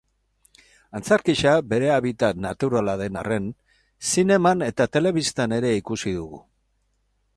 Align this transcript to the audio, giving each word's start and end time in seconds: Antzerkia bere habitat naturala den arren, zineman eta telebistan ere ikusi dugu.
Antzerkia 0.99 1.51
bere 1.73 1.91
habitat 1.97 2.41
naturala 2.45 2.95
den 3.01 3.19
arren, 3.23 3.51
zineman 4.15 4.67
eta 4.69 4.89
telebistan 4.99 5.55
ere 5.59 5.75
ikusi 5.83 6.15
dugu. 6.21 6.41